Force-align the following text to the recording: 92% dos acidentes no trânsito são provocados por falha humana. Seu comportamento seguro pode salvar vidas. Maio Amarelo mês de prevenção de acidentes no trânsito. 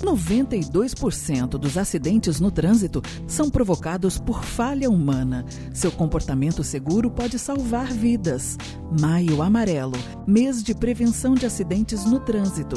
92% 0.00 1.58
dos 1.58 1.78
acidentes 1.78 2.40
no 2.40 2.50
trânsito 2.50 3.02
são 3.26 3.50
provocados 3.50 4.18
por 4.18 4.44
falha 4.44 4.90
humana. 4.90 5.44
Seu 5.72 5.90
comportamento 5.90 6.62
seguro 6.62 7.10
pode 7.10 7.38
salvar 7.38 7.92
vidas. 7.92 8.56
Maio 9.00 9.42
Amarelo 9.42 9.96
mês 10.26 10.62
de 10.62 10.74
prevenção 10.74 11.34
de 11.34 11.46
acidentes 11.46 12.04
no 12.04 12.18
trânsito. 12.18 12.76